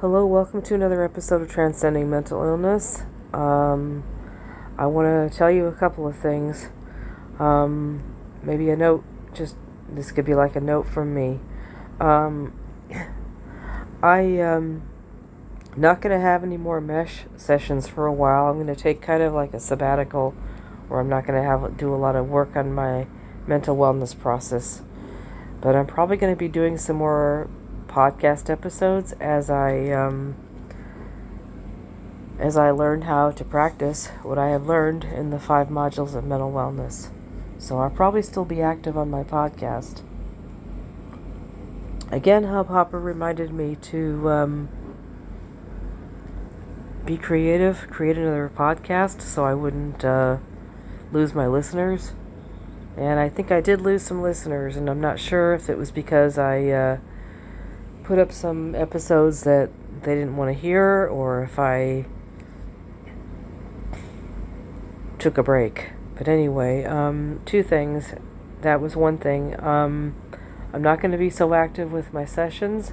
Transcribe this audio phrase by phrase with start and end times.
[0.00, 3.02] Hello, welcome to another episode of Transcending Mental Illness.
[3.34, 4.02] Um,
[4.78, 6.70] I want to tell you a couple of things.
[7.38, 8.02] Um,
[8.42, 9.56] maybe a note, just
[9.90, 11.40] this could be like a note from me.
[12.00, 12.58] Um,
[14.02, 14.88] I um
[15.76, 18.46] not going to have any more mesh sessions for a while.
[18.46, 20.30] I'm going to take kind of like a sabbatical
[20.88, 23.06] where I'm not going to have do a lot of work on my
[23.46, 24.80] mental wellness process.
[25.60, 27.50] But I'm probably going to be doing some more
[27.90, 30.36] podcast episodes as I um,
[32.38, 36.24] as I learn how to practice what I have learned in the five modules of
[36.24, 37.10] mental wellness.
[37.58, 40.02] So I'll probably still be active on my podcast.
[42.10, 44.68] Again, Hubhopper reminded me to um,
[47.04, 50.38] be creative, create another podcast so I wouldn't uh,
[51.12, 52.14] lose my listeners.
[52.96, 55.90] And I think I did lose some listeners, and I'm not sure if it was
[55.90, 56.98] because I uh,
[58.04, 59.70] put up some episodes that
[60.02, 62.06] they didn't want to hear or if I
[65.18, 65.90] took a break.
[66.16, 68.14] But anyway, um, two things.
[68.62, 69.58] That was one thing.
[69.62, 70.14] Um,
[70.72, 72.92] I'm not going to be so active with my sessions,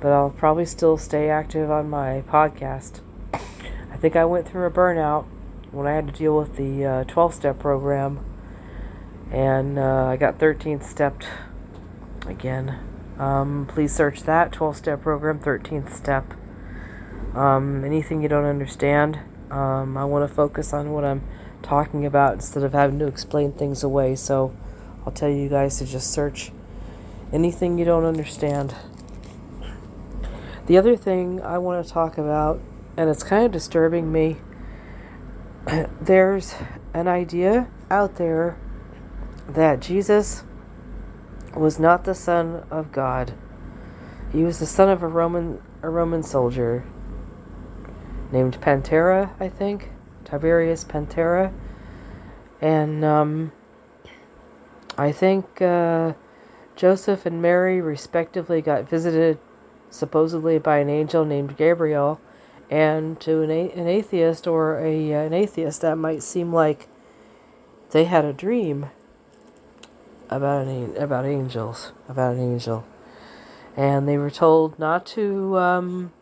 [0.00, 3.00] but I'll probably still stay active on my podcast.
[3.32, 5.26] I think I went through a burnout
[5.70, 8.24] when I had to deal with the 12 uh, step program,
[9.30, 11.26] and uh, I got 13th stepped
[12.26, 12.91] again.
[13.22, 16.34] Um, please search that 12 step program, 13th step.
[17.36, 21.22] Um, anything you don't understand, um, I want to focus on what I'm
[21.62, 24.16] talking about instead of having to explain things away.
[24.16, 24.52] So
[25.06, 26.50] I'll tell you guys to just search
[27.32, 28.74] anything you don't understand.
[30.66, 32.60] The other thing I want to talk about,
[32.96, 34.38] and it's kind of disturbing me,
[36.00, 36.56] there's
[36.92, 38.58] an idea out there
[39.46, 40.42] that Jesus
[41.56, 43.34] was not the son of God.
[44.32, 46.84] He was the son of a Roman a Roman soldier
[48.30, 49.90] named Pantera, I think,
[50.24, 51.52] Tiberius Pantera,
[52.60, 53.52] and um,
[54.96, 56.14] I think uh,
[56.76, 59.38] Joseph and Mary respectively got visited
[59.90, 62.20] supposedly by an angel named Gabriel,
[62.70, 65.82] and to an, a- an atheist or a an atheist.
[65.82, 66.88] That might seem like
[67.90, 68.86] they had a dream
[70.36, 72.84] about an about angels, about an angel,
[73.76, 76.12] and they were told not to um,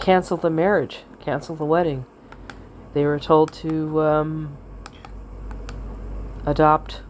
[0.00, 2.06] cancel the marriage, cancel the wedding.
[2.94, 4.56] They were told to um,
[6.44, 7.02] adopt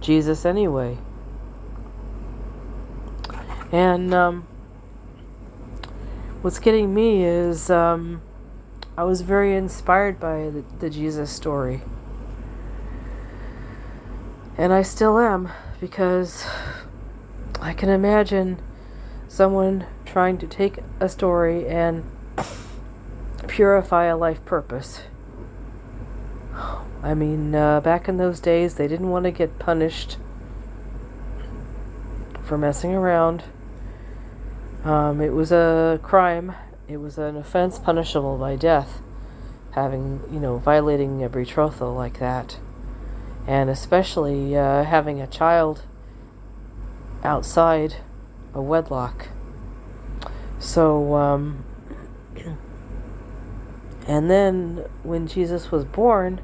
[0.00, 0.98] Jesus anyway.
[3.72, 4.46] And um,
[6.40, 8.22] what's getting me is um,
[8.96, 11.82] I was very inspired by the, the Jesus story.
[14.58, 15.50] And I still am
[15.80, 16.46] because
[17.60, 18.58] I can imagine
[19.28, 22.04] someone trying to take a story and
[23.46, 25.02] purify a life purpose.
[27.02, 30.16] I mean, uh, back in those days, they didn't want to get punished
[32.42, 33.44] for messing around.
[34.84, 36.54] Um, it was a crime.
[36.88, 39.02] It was an offense punishable by death,
[39.72, 42.58] having, you know, violating a betrothal like that
[43.46, 45.82] and especially uh, having a child
[47.22, 47.96] outside
[48.54, 49.28] a wedlock.
[50.58, 51.64] So, um,
[54.06, 56.40] and then when Jesus was born,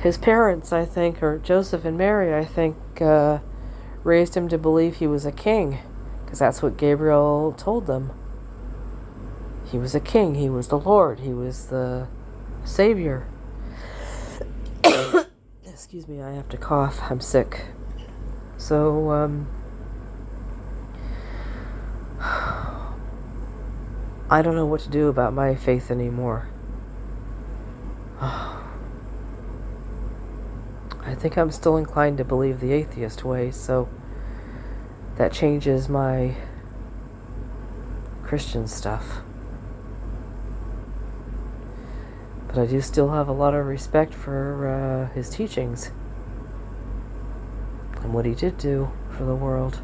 [0.00, 3.38] his parents, I think, or Joseph and Mary, I think, uh,
[4.04, 5.78] raised him to believe he was a king,
[6.24, 8.12] because that's what Gabriel told them.
[9.64, 12.08] He was a king, he was the Lord, he was the
[12.64, 13.26] Savior.
[15.82, 17.00] Excuse me, I have to cough.
[17.10, 17.68] I'm sick.
[18.58, 19.48] So, um,
[22.20, 22.92] I
[24.42, 26.50] don't know what to do about my faith anymore.
[28.20, 28.60] I
[31.14, 33.88] think I'm still inclined to believe the atheist way, so
[35.16, 36.36] that changes my
[38.22, 39.22] Christian stuff.
[42.50, 45.92] But I do still have a lot of respect for uh, his teachings
[48.02, 49.80] and what he did do for the world.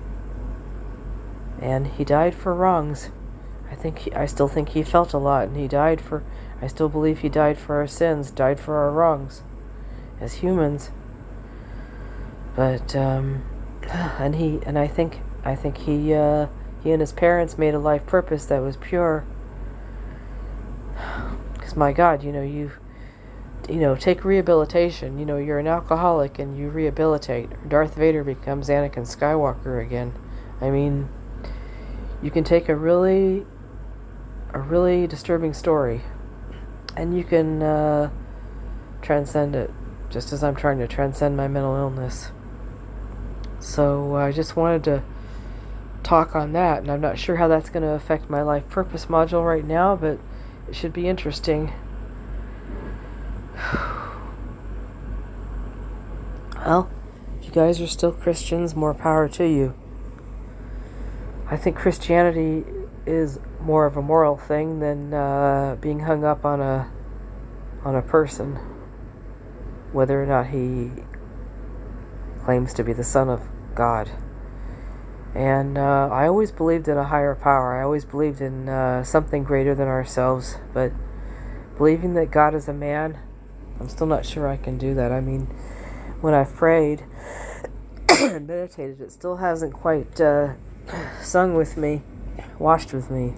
[1.60, 3.10] And he died for wrongs.
[3.70, 6.24] I think he, I still think he felt a lot, and he died for.
[6.60, 9.42] I still believe he died for our sins, died for our wrongs,
[10.20, 10.90] as humans.
[12.56, 13.44] But um,
[13.88, 16.48] and he and I think I think he uh,
[16.82, 19.24] he and his parents made a life purpose that was pure
[21.76, 22.72] my God, you know, you
[23.68, 25.18] you know, take rehabilitation.
[25.18, 27.68] You know, you're an alcoholic and you rehabilitate.
[27.68, 30.12] Darth Vader becomes Anakin Skywalker again.
[30.60, 31.08] I mean,
[32.22, 33.44] you can take a really
[34.52, 36.02] a really disturbing story
[36.96, 38.10] and you can uh,
[39.02, 39.70] transcend it
[40.08, 42.30] just as I'm trying to transcend my mental illness.
[43.60, 45.02] So I just wanted to
[46.02, 49.06] talk on that, and I'm not sure how that's going to affect my life purpose
[49.06, 50.18] module right now, but
[50.68, 51.72] it should be interesting.
[56.66, 56.90] Well,
[57.38, 59.74] if you guys are still Christians, more power to you.
[61.48, 62.64] I think Christianity
[63.06, 66.90] is more of a moral thing than uh, being hung up on a
[67.84, 68.58] on a person,
[69.92, 70.90] whether or not he
[72.44, 74.10] claims to be the son of God.
[75.36, 77.78] And uh, I always believed in a higher power.
[77.78, 80.56] I always believed in uh, something greater than ourselves.
[80.72, 80.92] But
[81.76, 83.18] believing that God is a man,
[83.78, 85.12] I'm still not sure I can do that.
[85.12, 85.42] I mean,
[86.22, 87.04] when I've prayed
[88.08, 90.54] and meditated, it still hasn't quite uh,
[91.20, 92.00] sung with me,
[92.58, 93.34] washed with me.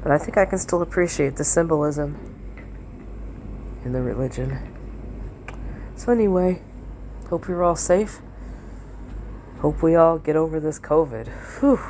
[0.00, 2.20] But I think I can still appreciate the symbolism
[3.84, 4.76] in the religion.
[5.96, 6.62] So, anyway,
[7.30, 8.20] hope you're all safe.
[9.64, 11.26] Hope we all get over this COVID.
[11.58, 11.80] Whew.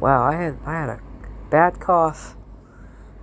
[0.00, 1.00] Wow, I had I had a
[1.48, 2.34] bad cough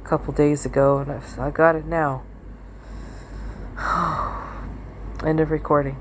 [0.02, 2.24] a couple days ago, and I, I got it now.
[5.28, 5.98] End of recording.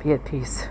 [0.00, 0.68] Be at peace.